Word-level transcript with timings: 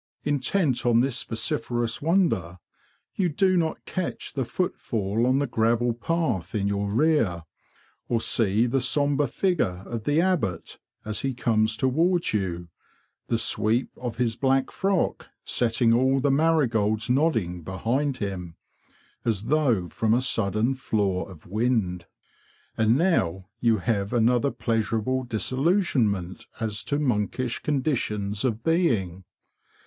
Intent 0.23 0.83
on 0.83 1.01
this 1.01 1.21
vociferous 1.23 2.01
wonder, 2.01 2.57
you 3.13 3.29
do 3.29 3.55
not 3.55 3.85
catch 3.85 4.33
the 4.33 4.43
footfall 4.45 5.27
on 5.27 5.37
the 5.37 5.45
gravel 5.45 5.93
path 5.93 6.55
in 6.55 6.67
your 6.67 6.89
rear, 6.91 7.43
or 8.09 8.19
see 8.19 8.65
the 8.65 8.81
sombre 8.81 9.27
figure 9.27 9.83
of 9.85 10.05
the 10.05 10.19
Abbot 10.19 10.79
as 11.05 11.19
he 11.21 11.35
comes 11.35 11.77
towards 11.77 12.33
you, 12.33 12.69
the 13.27 13.37
sweep 13.37 13.91
of 13.95 14.17
his 14.17 14.35
black 14.35 14.71
frock 14.71 15.27
setting 15.45 15.93
all 15.93 16.19
the 16.19 16.31
marigolds 16.31 17.07
nodding 17.07 17.61
behind 17.61 18.17
him, 18.17 18.55
as 19.23 19.43
though 19.45 19.87
from 19.87 20.15
a 20.15 20.21
sudden 20.21 20.73
flaw 20.73 21.25
of 21.25 21.45
wind. 21.45 22.07
And 22.75 22.97
now 22.97 23.49
you 23.59 23.77
have 23.77 24.13
another 24.13 24.49
pleasurable 24.49 25.25
disillusionment 25.25 26.47
as 26.59 26.83
to 26.85 26.97
monkish 26.97 27.59
conditions 27.59 28.43
of 28.43 28.63
being. 28.63 29.25